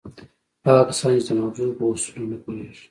[0.65, 2.79] هغه کسان چې د ماغزو په اصولو نه پوهېږي.